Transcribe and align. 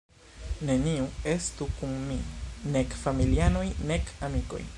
Neniu 0.69 1.03
estu 1.33 1.67
kun 1.81 1.93
mi, 2.07 2.19
nek 2.77 2.99
familianoj 3.05 3.67
nek 3.93 4.15
amikoj. 4.29 4.65